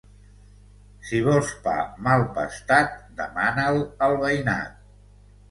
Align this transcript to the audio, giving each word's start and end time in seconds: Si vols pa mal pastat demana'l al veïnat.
Si 1.09 1.19
vols 1.27 1.51
pa 1.65 1.75
mal 2.07 2.25
pastat 2.39 2.97
demana'l 3.21 3.79
al 4.09 4.19
veïnat. 4.27 4.83